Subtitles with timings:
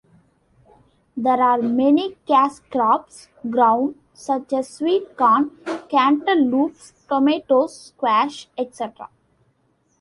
[1.15, 5.51] There are many cash crops grown such as sweet corn,
[5.89, 9.09] cantaloupes, tomatoes, squash, etc...